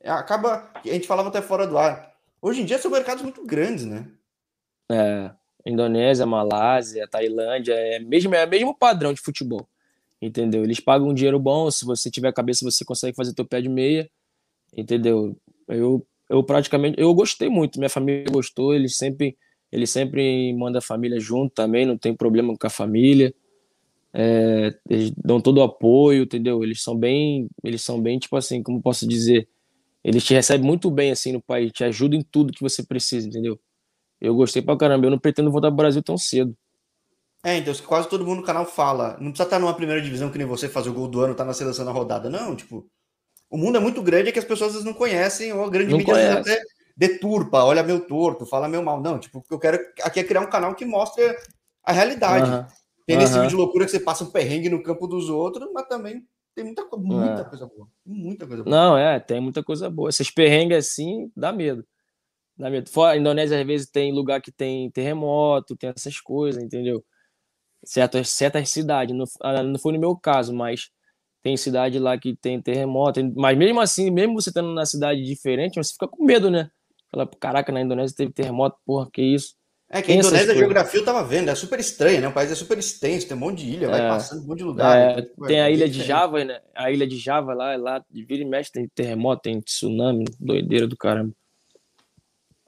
[0.00, 0.72] É, acaba.
[0.74, 2.16] A gente falava até fora do ar.
[2.40, 4.10] Hoje em dia são mercados muito grandes, né?
[4.90, 5.41] É.
[5.64, 9.66] Indonésia, Malásia, Tailândia, é mesmo, é mesmo padrão de futebol.
[10.20, 10.62] Entendeu?
[10.62, 13.60] Eles pagam um dinheiro bom, se você tiver a cabeça, você consegue fazer teu pé
[13.60, 14.08] de meia.
[14.76, 15.36] Entendeu?
[15.68, 17.00] Eu, eu praticamente.
[17.00, 19.36] Eu gostei muito, minha família gostou, eles sempre.
[19.70, 23.34] Eles sempre mandam a família junto também, não tem problema com a família.
[24.12, 26.62] É, eles dão todo o apoio, entendeu?
[26.62, 29.48] Eles são bem, eles são bem, tipo assim, como posso dizer,
[30.04, 33.26] eles te recebem muito bem assim no país, te ajudam em tudo que você precisa,
[33.26, 33.58] entendeu?
[34.22, 36.56] Eu gostei pra caramba, eu não pretendo voltar pro Brasil tão cedo.
[37.44, 40.38] É, então quase todo mundo no canal fala, não precisa estar numa primeira divisão que
[40.38, 42.86] nem você fazer o gol do ano, tá na seleção da rodada, não, tipo,
[43.50, 45.68] o mundo é muito grande é que as pessoas às vezes não conhecem, ou a
[45.68, 46.38] grande não mídia conhece.
[46.38, 46.62] até
[46.96, 50.50] deturpa, olha meu torto, fala meu mal, não, tipo, eu quero aqui é criar um
[50.50, 51.24] canal que mostre
[51.82, 52.48] a realidade.
[52.48, 52.64] Uhum.
[53.04, 53.22] Tem uhum.
[53.24, 56.24] esse vídeo de loucura que você passa um perrengue no campo dos outros, mas também
[56.54, 57.44] tem muita, muita é.
[57.44, 57.88] coisa boa.
[58.06, 58.76] Muita coisa boa.
[58.76, 60.10] Não, é, tem muita coisa boa.
[60.10, 61.84] Esses perrengues assim, dá medo.
[62.56, 62.88] Dá medo.
[62.90, 67.04] Fora, a Indonésia, às vezes, tem lugar que tem terremoto, tem essas coisas, entendeu?
[67.84, 69.16] Certas, certas cidades.
[69.16, 70.90] Não, ah, não foi no meu caso, mas
[71.42, 73.20] tem cidade lá que tem terremoto.
[73.34, 76.70] Mas mesmo assim, mesmo você estando na cidade diferente, você fica com medo, né?
[77.10, 79.54] Fala, caraca, na Indonésia teve terremoto, porra, que isso?
[79.90, 82.28] É que a Indonésia, a geografia eu tava vendo, é super estranha, né?
[82.28, 84.58] O país é super extenso, tem um monte de ilha, é, vai passando um monte
[84.58, 84.96] de lugar.
[84.96, 86.60] É, então, tem a ilha de Java, né?
[86.74, 90.86] A ilha de Java lá, lá de vira e mexe, tem terremoto, tem tsunami, doideira
[90.86, 91.34] do caramba.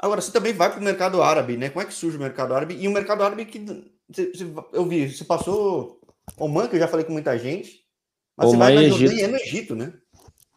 [0.05, 1.71] Agora, você também vai para o mercado árabe, né?
[1.71, 2.77] Como é que surge o mercado árabe?
[2.79, 3.65] E o mercado árabe que
[4.71, 5.99] eu vi, você passou
[6.37, 7.81] Oman, que eu já falei com muita gente,
[8.37, 9.95] mas Oman você vai na Jordânia e é no Egito, né?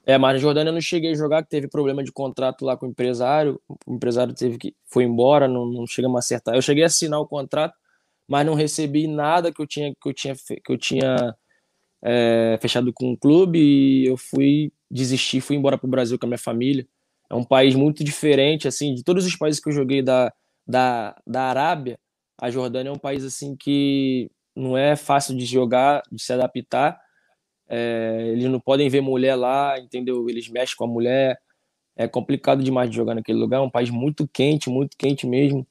[0.06, 2.76] É, mas na Jordânia eu não cheguei a jogar, que teve problema de contrato lá
[2.76, 3.58] com o empresário.
[3.86, 6.54] O empresário teve que foi embora, não, não chegamos a acertar.
[6.54, 7.74] Eu cheguei a assinar o contrato,
[8.28, 11.34] mas não recebi nada que eu tinha que eu tinha que eu tinha
[12.04, 16.26] é, fechado com o clube e eu fui desistir, fui embora para o Brasil com
[16.26, 16.86] a minha família.
[17.30, 20.32] É um país muito diferente, assim, de todos os países que eu joguei da,
[20.66, 22.00] da, da Arábia,
[22.40, 27.00] a Jordânia é um país assim que não é fácil de jogar, de se adaptar
[27.70, 30.30] é, eles não podem ver mulher lá, entendeu?
[30.30, 31.38] Eles mexem com a mulher.
[31.96, 33.58] É complicado demais de jogar naquele lugar.
[33.58, 35.68] É um país muito quente, muito quente mesmo.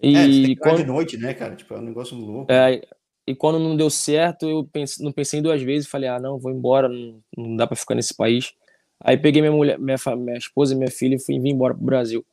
[0.00, 0.78] E é, quando...
[0.78, 1.56] de noite, né, cara?
[1.56, 2.50] Tipo, é um negócio louco.
[2.50, 2.80] É,
[3.26, 5.88] e quando não deu certo, eu pense, não pensei duas vezes.
[5.88, 8.52] Falei, ah, não, vou embora, não, não dá para ficar nesse país.
[9.00, 11.84] Aí peguei minha mulher, minha, minha esposa e minha filha e fui vim embora pro
[11.84, 12.24] Brasil.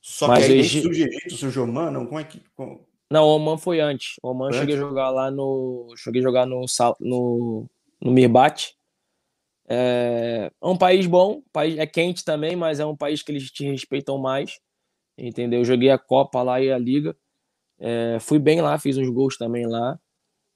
[0.00, 0.82] Só Mas que aí Egito...
[0.84, 2.06] surge Egito, surge Oman, não?
[2.06, 2.42] Como é que.
[2.54, 2.86] Como...
[3.10, 4.16] Não, o Oman foi antes.
[4.22, 5.92] Oman cheguei a jogar lá no.
[5.96, 6.64] Cheguei a jogar no,
[7.00, 7.66] no,
[8.00, 8.74] no Mirbat.
[9.68, 13.50] É, é um país bom, país é quente também, mas é um país que eles
[13.50, 14.58] te respeitam mais.
[15.16, 15.64] Entendeu?
[15.64, 17.16] joguei a Copa lá e a Liga.
[17.78, 19.98] É, fui bem lá, fiz uns gols também lá.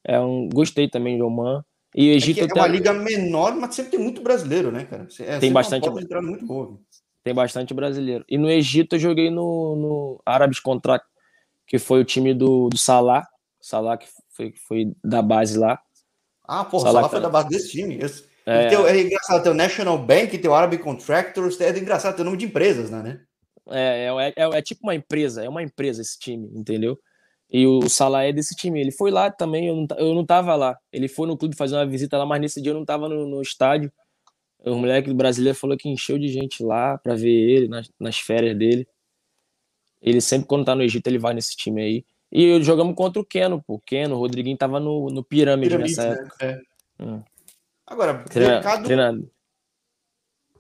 [0.03, 1.65] É um, gostei também de Oman.
[1.95, 4.85] E o é Egito é, é uma liga menor, mas sempre tem muito brasileiro, né,
[4.85, 5.07] cara?
[5.21, 5.89] É, tem bastante.
[5.89, 6.79] Muito boa.
[7.23, 8.25] Tem bastante brasileiro.
[8.29, 11.07] E no Egito eu joguei no, no Árabes Contract
[11.67, 13.27] que foi o time do, do Salah.
[13.61, 15.81] Salah que foi, foi da base lá.
[16.47, 17.97] Ah, pô, Salah, Salah foi da base desse time.
[17.97, 22.15] Esse, é, teu, é engraçado, tem o National Bank, tem o Arab Contractors, é engraçado,
[22.15, 23.21] tem o nome de empresas, né?
[23.71, 26.99] É, é, é, é, tipo uma empresa, é uma empresa esse time, entendeu?
[27.57, 28.81] E o Salah é desse time.
[28.81, 30.77] Ele foi lá também, eu não, eu não tava lá.
[30.93, 33.29] Ele foi no clube fazer uma visita lá, mas nesse dia eu não tava no,
[33.29, 33.93] no estádio.
[34.59, 38.19] O moleque do brasileiro falou que encheu de gente lá para ver ele nas, nas
[38.19, 38.89] férias dele.
[40.03, 42.05] Ele sempre, quando tá no Egito, ele vai nesse time aí.
[42.33, 43.75] E jogamos contra o Keno, pô.
[43.75, 46.23] O Keno, o Rodriguinho tava no, no Pirâmide, Pirâmide nessa né?
[46.23, 46.45] época.
[46.45, 47.05] É.
[47.05, 47.23] Hum.
[47.87, 48.85] Agora, Treina, mercado...
[48.85, 49.31] Treinado.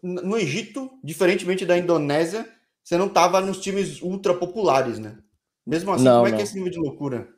[0.00, 2.48] No Egito, diferentemente da Indonésia,
[2.84, 5.18] você não tava nos times ultra populares, né?
[5.66, 6.36] Mesmo assim, não, como é não.
[6.36, 7.28] que é esse nível de loucura?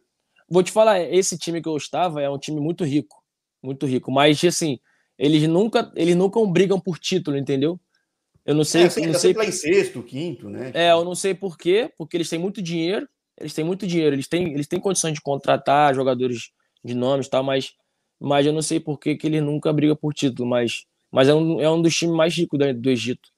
[0.49, 3.23] Vou te falar, esse time que eu estava é um time muito rico.
[3.63, 4.11] Muito rico.
[4.11, 4.79] Mas, assim,
[5.19, 7.81] eles nunca, eles nunca brigam por título, entendeu?
[8.45, 8.85] Eu não sei.
[8.85, 10.71] É, eu não sei lá em sexto, quinto, né?
[10.73, 13.09] É, eu não sei por quê, porque eles têm muito dinheiro.
[13.39, 17.31] Eles têm muito dinheiro, eles têm, eles têm condições de contratar jogadores de nomes e
[17.31, 17.75] tal, mas,
[18.19, 21.35] mas eu não sei por que, que eles nunca brigam por título, mas, mas é,
[21.35, 23.29] um, é um dos times mais ricos do, do Egito.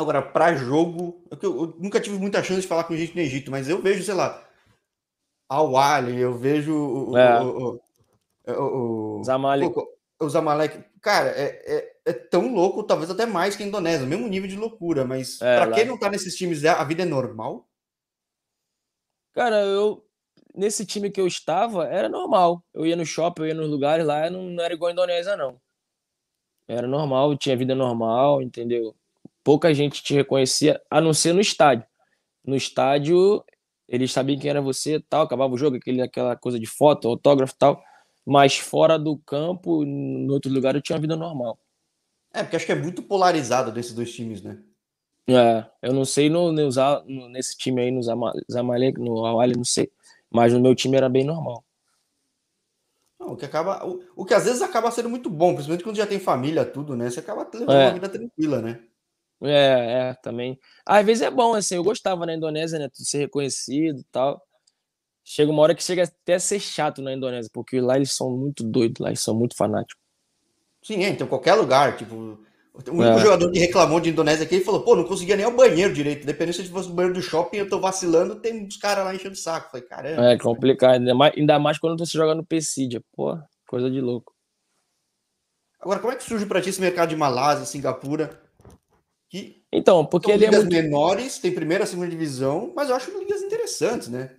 [0.00, 3.50] Agora, para jogo, eu, eu, nunca tive muita chance de falar com gente no Egito,
[3.50, 4.46] mas eu vejo, sei lá,
[5.48, 7.40] Al Ali, eu vejo o, é.
[7.40, 7.80] o,
[8.46, 9.74] o, o, o Zamalek.
[10.20, 10.84] O, Zamalek.
[11.00, 14.56] Cara, é, é é tão louco, talvez até mais que a Indonésia, mesmo nível de
[14.56, 17.68] loucura, mas é, para quem não tá nesses times, a vida é normal?
[19.32, 20.04] Cara, eu
[20.54, 22.64] nesse time que eu estava, era normal.
[22.74, 25.36] Eu ia no shopping, eu ia nos lugares lá, não, não era igual a Indonésia,
[25.36, 25.60] não.
[26.66, 28.94] Era normal, tinha vida normal, entendeu?
[29.50, 31.84] Pouca gente te reconhecia, a não ser no estádio.
[32.46, 33.44] No estádio,
[33.88, 37.56] eles sabiam quem era você tal, acabava o jogo, aquele, aquela coisa de foto, autógrafo
[37.58, 37.82] tal.
[38.24, 41.58] Mas fora do campo, em outro lugar, eu tinha uma vida normal.
[42.32, 44.56] É, porque acho que é muito polarizado desses dois times, né?
[45.26, 46.68] É, eu não sei no, no,
[47.08, 48.02] no nesse time aí, no
[48.48, 49.90] Zamalek, no Awali, não sei.
[50.30, 51.64] Mas no meu time era bem normal.
[53.18, 53.84] Não, o que acaba.
[53.84, 56.94] O, o, que às vezes acaba sendo muito bom, principalmente quando já tem família, tudo,
[56.94, 57.10] né?
[57.10, 57.86] Você acaba levando é.
[57.86, 58.80] uma vida tranquila, né?
[59.42, 60.58] É, é, também.
[60.84, 62.88] Às vezes é bom, assim, eu gostava na Indonésia, né?
[62.88, 64.40] De ser reconhecido e tal.
[65.24, 68.30] Chega uma hora que chega até a ser chato na Indonésia, porque lá eles são
[68.30, 70.02] muito doidos, lá eles são muito fanáticos.
[70.82, 72.38] Sim, é, então qualquer lugar, tipo.
[72.72, 73.18] O único é.
[73.18, 76.24] jogador que reclamou de Indonésia aqui, ele falou, pô, não conseguia nem o banheiro direito.
[76.24, 79.34] Dependendo se fosse o banheiro do shopping, eu tô vacilando, tem uns caras lá enchendo
[79.34, 79.70] o saco.
[79.70, 80.30] Falei, caramba.
[80.30, 83.02] É complicado, ainda mais, ainda mais quando você joga no Pesidia.
[83.12, 84.32] Pô, coisa de louco.
[85.80, 88.40] Agora, como é que surge para ti esse mercado de Malásia, Singapura?
[89.72, 90.68] Então, porque ele é muito...
[90.68, 94.36] menores, tem primeira, segunda divisão, mas eu acho ligas interessantes, né?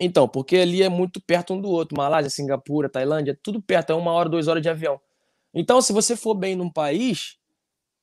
[0.00, 1.96] Então, porque ali é muito perto um do outro.
[1.96, 5.00] Malásia, Singapura, Tailândia, tudo perto, é uma hora, duas horas de avião.
[5.54, 7.36] Então, se você for bem num país,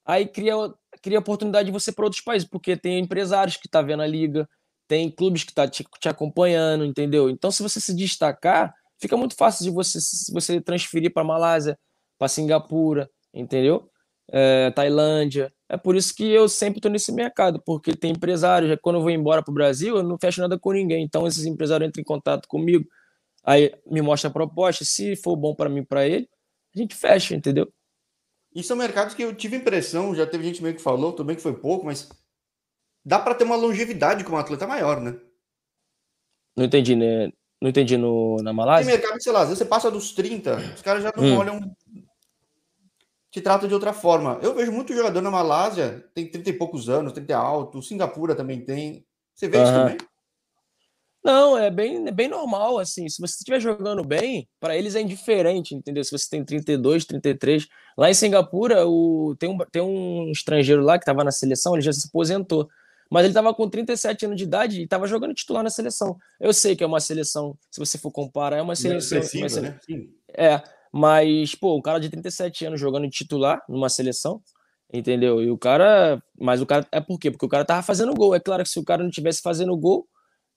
[0.06, 0.54] aí cria,
[1.02, 4.08] cria oportunidade de você para outros países, porque tem empresários que estão tá vendo a
[4.08, 4.48] liga,
[4.88, 7.30] tem clubes que estão tá te, te, acompanhando, entendeu?
[7.30, 10.00] Então, se você se destacar, fica muito fácil de você,
[10.32, 11.78] você transferir para Malásia,
[12.17, 13.89] para Singapura, entendeu?
[14.32, 15.52] É, Tailândia.
[15.69, 18.77] É por isso que eu sempre estou nesse mercado, porque tem empresários.
[18.82, 21.03] Quando eu vou embora para o Brasil, eu não fecho nada com ninguém.
[21.03, 22.86] Então, esses empresários entram em contato comigo,
[23.43, 24.86] aí me mostra a proposta.
[24.86, 26.30] Se for bom para mim para ele,
[26.73, 27.71] a gente fecha, entendeu?
[28.56, 31.41] E são mercados que eu tive impressão, já teve gente meio que falou, bem que
[31.41, 32.10] foi pouco, mas
[33.06, 35.19] dá para ter uma longevidade com um atleta maior, né?
[36.56, 37.30] Não entendi, né?
[37.62, 38.86] Não entendi no, na Malásia?
[38.86, 41.23] Tem mercado que, sei lá, às vezes você passa dos 30, os caras já não
[41.23, 41.38] hum.
[41.38, 41.75] olham.
[43.38, 44.39] Te tratam de outra forma.
[44.41, 48.62] Eu vejo muito jogador na Malásia, tem 30 e poucos anos, 30 alto, Singapura também
[48.62, 49.06] tem.
[49.36, 49.63] Você vê uhum.
[49.63, 49.97] isso também?
[51.23, 53.08] Não, é bem, é bem normal, assim.
[53.08, 56.04] Se você estiver jogando bem, para eles é indiferente, entendeu?
[56.04, 57.67] Se você tem 32, 33.
[57.95, 61.84] Lá em Singapura, o, tem, um, tem um estrangeiro lá que estava na seleção, ele
[61.84, 62.67] já se aposentou.
[63.12, 66.17] Mas ele estava com 37 anos de idade e estava jogando titular na seleção.
[66.39, 69.19] Eu sei que é uma seleção, se você for comparar, é uma seleção.
[69.19, 69.80] Uma seleção né?
[70.30, 70.60] É,
[70.91, 74.41] mas, pô, um cara de 37 anos jogando titular numa seleção,
[74.91, 75.41] entendeu?
[75.41, 76.21] E o cara.
[76.39, 76.88] Mas o cara.
[76.91, 77.32] É por quê?
[77.32, 78.36] Porque o cara tava fazendo gol.
[78.36, 80.08] É claro que se o cara não tivesse fazendo gol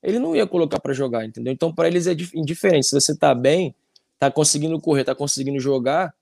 [0.03, 1.53] ele não ia colocar para jogar, entendeu?
[1.53, 2.87] Então, para eles é indiferente.
[2.87, 3.75] Se você tá bem,
[4.19, 6.15] tá conseguindo correr, tá conseguindo jogar,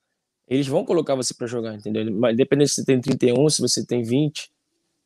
[0.48, 2.10] eles vão colocar você para jogar, entendeu?
[2.12, 4.50] Mas independente se você tem 31, se você tem 20,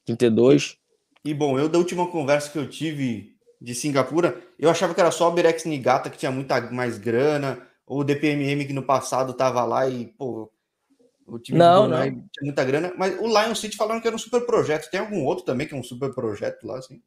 [0.07, 0.77] 32.
[1.25, 5.11] E bom, eu da última conversa que eu tive de Singapura, eu achava que era
[5.11, 9.35] só o Berex Nigata que tinha muita mais grana, ou o DPMM que no passado
[9.35, 10.51] tava lá e, pô,
[11.27, 12.03] o time não, não.
[12.03, 14.91] tinha muita grana, mas o Lion City falaram que era um super projeto.
[14.91, 17.01] Tem algum outro também que é um super projeto lá, assim?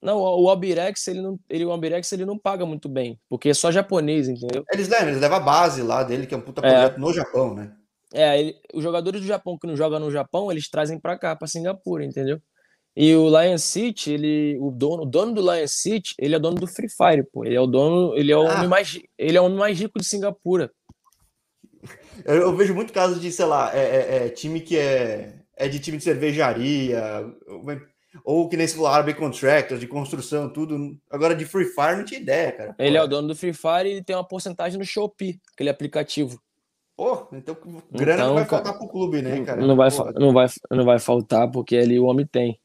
[0.00, 3.54] Não, o Albirex, ele não, ele, o Albirex, ele não paga muito bem, porque é
[3.54, 4.64] só japonês, entendeu?
[4.72, 6.98] Eles levam, eles levam a base lá dele, que é um puta projeto é.
[6.98, 7.72] no Japão, né?
[8.12, 11.36] É, ele, os jogadores do Japão que não jogam no Japão, eles trazem para cá,
[11.36, 12.40] para Singapura, entendeu?
[12.94, 16.56] E o Lion City, ele, o dono, o dono do Lion City, ele é dono
[16.56, 17.44] do Free Fire, pô.
[17.44, 18.54] Ele é o dono, ele é o ah.
[18.54, 20.70] homem mais, ele é o homem mais rico de Singapura.
[22.24, 25.68] Eu, eu vejo muito casos de, sei lá, é, é, é, time que é, é
[25.68, 27.02] de time de cervejaria,
[28.24, 30.96] ou que nem se falou, Arabic Contractors, de construção, tudo.
[31.10, 32.74] Agora de Free Fire não tinha ideia, cara.
[32.78, 36.38] Ele é o dono do Free Fire e tem uma porcentagem no Shopee, aquele aplicativo.
[36.94, 37.56] Pô, então
[37.90, 39.66] grana então, não vai faltar pro clube, né, cara?
[39.66, 42.60] Não vai, não, vai, não vai faltar, porque ali o homem tem.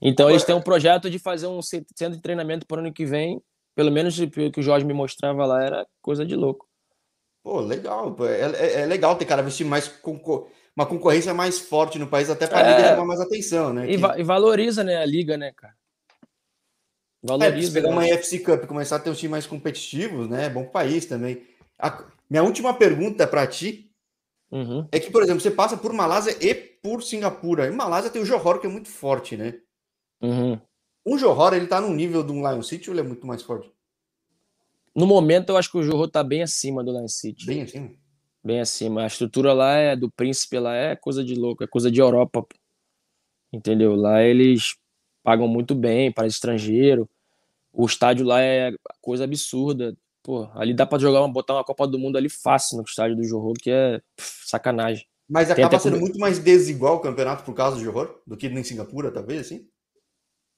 [0.00, 3.04] Então eles têm um projeto de fazer um centro de treinamento para o ano que
[3.04, 3.40] vem.
[3.74, 6.68] Pelo menos o que o Jorge me mostrava lá era coisa de louco.
[7.42, 8.16] Pô, legal.
[8.20, 9.90] É, é, é legal ter cara vestir mais
[10.76, 12.90] uma concorrência mais forte no país, até para a liga é.
[12.90, 13.86] chamar mais atenção, né?
[13.86, 13.96] E, que...
[13.96, 15.74] va e, valoriza, né, a liga, né, cara?
[17.22, 17.70] Valoriza.
[17.70, 17.94] É, pegar né?
[17.94, 20.46] uma FC Cup e começar a ter um time mais competitivos, né?
[20.46, 21.42] É bom pro país também.
[21.78, 22.04] A...
[22.28, 23.87] Minha última pergunta para ti
[24.50, 24.86] uhum.
[24.90, 27.68] é que, por exemplo, você passa por Malásia e por Singapura.
[27.68, 29.54] Em Malásia tem o Johor, que é muito forte, né?
[30.20, 30.60] Uhum.
[31.04, 33.70] O Johor, ele tá no nível do Lion City ou ele é muito mais forte?
[34.94, 37.46] No momento, eu acho que o Johor tá bem acima do Lion City.
[37.46, 37.90] Bem acima?
[38.48, 39.02] bem acima.
[39.02, 42.46] A estrutura lá é do príncipe, lá é coisa de louco, é coisa de Europa.
[43.52, 43.94] Entendeu?
[43.94, 44.76] Lá eles
[45.22, 47.08] pagam muito bem para estrangeiro.
[47.72, 49.94] O estádio lá é coisa absurda.
[50.22, 53.16] Pô, ali dá para jogar uma, botar uma Copa do Mundo ali fácil no estádio
[53.16, 55.06] do Johor, que é pff, sacanagem.
[55.28, 58.64] Mas acaba sendo muito mais desigual o campeonato por causa do Johor do que em
[58.64, 59.66] Singapura, talvez, assim?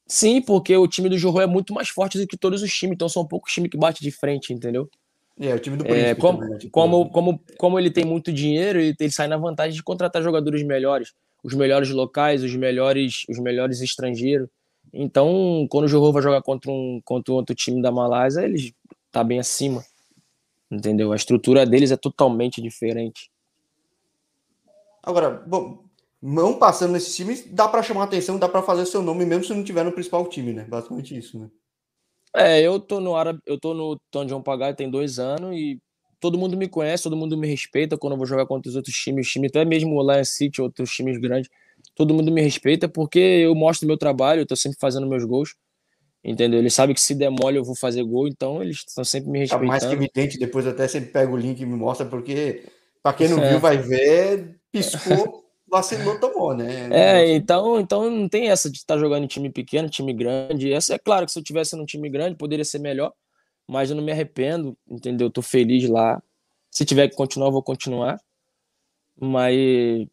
[0.07, 2.95] Sim, porque o time do Johor é muito mais forte do que todos os times,
[2.95, 4.89] então são poucos times que batem de frente, entendeu?
[5.39, 6.73] É, o time do é, como, também, né, tipo...
[6.73, 10.63] como, como, como ele tem muito dinheiro, ele, ele sai na vantagem de contratar jogadores
[10.63, 14.49] melhores, os melhores locais, os melhores, os melhores estrangeiros.
[14.93, 18.75] Então, quando o Johor vai jogar contra um contra outro time da Malásia, ele
[19.11, 19.85] tá bem acima.
[20.71, 21.13] Entendeu?
[21.13, 23.31] A estrutura deles é totalmente diferente.
[25.03, 25.85] Agora, bom,
[26.23, 29.55] não passando nesses times, dá para chamar atenção, dá para fazer seu nome mesmo se
[29.55, 30.65] não tiver no principal time, né?
[30.65, 31.51] Basicamente isso, né?
[32.35, 35.81] É, eu tô no Árabe, eu tô no Tanjong Pagai tem dois anos e
[36.21, 38.95] todo mundo me conhece, todo mundo me respeita quando eu vou jogar contra os outros
[38.95, 41.51] times, os times até mesmo o Lion City, outros times grandes,
[41.95, 45.57] todo mundo me respeita porque eu mostro meu trabalho, eu tô sempre fazendo meus gols.
[46.23, 46.59] Entendeu?
[46.61, 49.67] Eles sabem que se demole eu vou fazer gol, então eles estão sempre me respeitando.
[49.67, 52.65] Tá mais que evidente, depois até sempre pega o link e me mostra, porque
[53.03, 53.51] para quem não é.
[53.51, 56.89] viu vai ver, piscou, vacilou, tomou, né?
[56.93, 60.71] É, então, então não tem essa de estar tá jogando em time pequeno, time grande.
[60.71, 63.13] Essa é claro que se eu tivesse num time grande poderia ser melhor,
[63.67, 65.29] mas eu não me arrependo, entendeu?
[65.29, 66.23] Eu tô feliz lá.
[66.71, 68.21] Se tiver que continuar, eu vou continuar.
[69.19, 70.07] Mas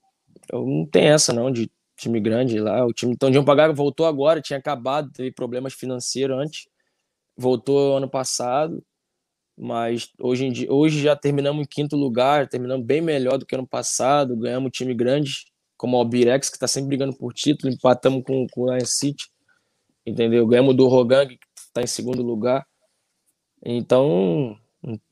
[0.51, 2.85] eu não tem essa não de time grande lá.
[2.85, 6.67] O time então, de Pagar voltou agora, tinha acabado, teve problemas financeiros antes.
[7.35, 8.83] Voltou ano passado,
[9.57, 13.55] mas hoje, em dia, hoje já terminamos em quinto lugar, terminamos bem melhor do que
[13.55, 18.23] ano passado, ganhamos time grande, como o Albirex, que está sempre brigando por título, empatamos
[18.23, 19.25] com, com o Lion City,
[20.05, 20.45] entendeu?
[20.47, 22.65] Ganhamos do Rogang, que está em segundo lugar.
[23.63, 24.57] Então,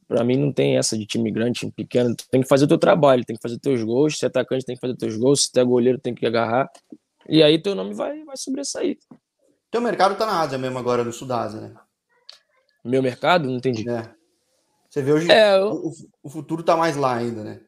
[0.07, 2.15] para mim não tem essa de time grande, time pequeno.
[2.15, 4.17] Tu tem que fazer o teu trabalho, tem que fazer teus gols.
[4.17, 5.43] Se é atacante, tem que fazer teus gols.
[5.43, 6.69] Se tu é goleiro, tem que agarrar.
[7.27, 8.97] E aí teu nome vai, vai sobressair.
[9.71, 11.75] Teu mercado tá na Ásia mesmo agora, no Sul da Ásia, né?
[12.83, 13.49] Meu mercado?
[13.49, 13.89] Não entendi.
[13.89, 14.13] É.
[14.89, 15.71] Você vê hoje é, eu...
[15.71, 15.91] o,
[16.23, 17.61] o futuro tá mais lá ainda, né?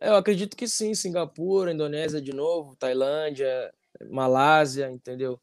[0.00, 3.72] Eu acredito que sim, Singapura, Indonésia de novo, Tailândia,
[4.10, 5.40] Malásia, entendeu?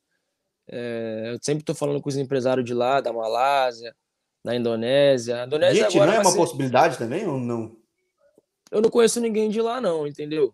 [0.67, 3.95] É, eu sempre estou falando com os empresários de lá, da Malásia,
[4.45, 5.41] na Indonésia.
[5.41, 6.37] A Indonésia Gente, agora não é uma ser...
[6.37, 7.75] possibilidade também ou não?
[8.69, 10.53] Eu não conheço ninguém de lá, não, entendeu?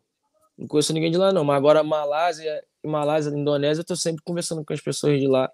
[0.58, 1.44] Não conheço ninguém de lá, não.
[1.44, 5.52] Mas agora Malásia, Malásia, Indonésia, eu tô sempre conversando com as pessoas de lá.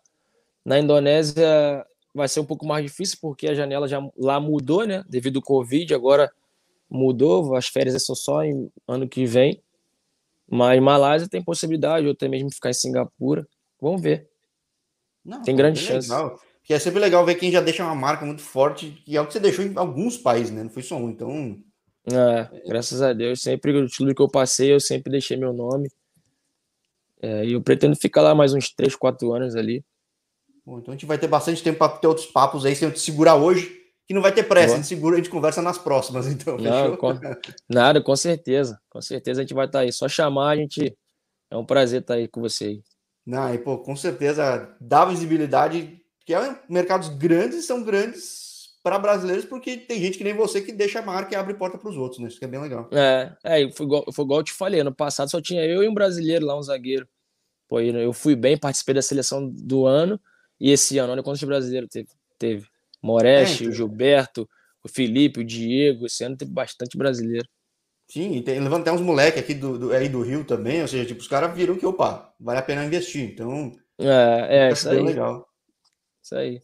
[0.63, 5.03] Na Indonésia vai ser um pouco mais difícil porque a janela já lá mudou, né?
[5.09, 6.31] Devido ao Covid, agora
[6.87, 7.55] mudou.
[7.55, 9.63] As férias são só em ano que vem.
[10.47, 13.47] Mas Malásia tem possibilidade, ou até mesmo ficar em Singapura.
[13.81, 14.29] Vamos ver.
[15.25, 16.09] Não, tem grande chance.
[16.09, 16.39] Legal.
[16.67, 19.25] Que é sempre legal ver quem já deixa uma marca muito forte, que é o
[19.25, 20.63] que você deixou em alguns países, né?
[20.63, 21.57] Não foi só um, então.
[22.05, 25.89] É, graças a Deus, sempre tudo que eu passei, eu sempre deixei meu nome.
[27.21, 29.81] É, e eu pretendo ficar lá mais uns 3, 4 anos ali.
[30.65, 32.93] Bom, então a gente vai ter bastante tempo para ter outros papos aí, sem eu
[32.93, 33.73] te segurar hoje,
[34.05, 34.75] que não vai ter pressa, Boa.
[34.75, 36.57] a gente segura, a gente conversa nas próximas, então.
[36.57, 37.17] Não, com,
[37.69, 38.77] nada, com certeza.
[38.89, 39.93] Com certeza a gente vai estar tá aí.
[39.93, 40.93] Só chamar, a gente.
[41.49, 42.81] É um prazer estar tá aí com você aí.
[43.25, 49.45] Não, e pô, com certeza dá visibilidade que é, mercados grandes são grandes para brasileiros,
[49.45, 51.95] porque tem gente que nem você que deixa a marca e abre porta para os
[51.95, 52.27] outros, né?
[52.27, 52.89] Isso que é bem legal.
[52.91, 55.87] É, é foi, igual, foi igual eu te falei, ano passado só tinha eu e
[55.87, 57.07] um brasileiro lá, um zagueiro.
[57.65, 60.19] Pô, eu fui bem, participei da seleção do ano,
[60.59, 62.09] e esse ano, olha quantos brasileiros teve.
[62.37, 62.67] teve.
[63.01, 63.71] Moreste, é, então...
[63.71, 64.49] o Gilberto,
[64.83, 67.47] o Felipe, o Diego, esse ano teve bastante brasileiro.
[68.09, 71.21] Sim, tem, levantar uns moleques aqui do, do, aí do Rio também, ou seja, tipo,
[71.21, 73.71] os caras viram que, opa, vale a pena investir, então...
[73.97, 75.01] É, é, isso aí.
[75.01, 75.47] legal.
[76.27, 76.61] Isso aí.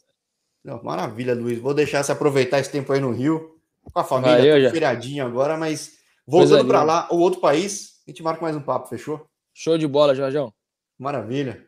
[0.62, 1.58] Não, maravilha, Luiz.
[1.58, 5.99] Vou deixar você aproveitar esse tempo aí no Rio, com a família, feriadinho agora, mas
[6.28, 9.26] voltando para lá, ou outro país, a gente marca mais um papo, fechou?
[9.54, 10.54] Show de bola, Jorjão.
[10.99, 11.65] Maravilha.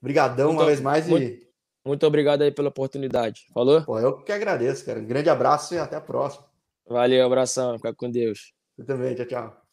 [0.00, 1.48] Obrigadão uma vez mais muito, e...
[1.84, 3.46] Muito obrigado aí pela oportunidade.
[3.54, 3.84] Falou?
[3.84, 4.98] Pô, eu que agradeço, cara.
[4.98, 6.44] Um grande abraço e até a próxima.
[6.84, 7.76] Valeu, abração.
[7.76, 8.52] Fica com Deus.
[8.76, 9.14] Eu também.
[9.14, 9.65] Tchau, tchau.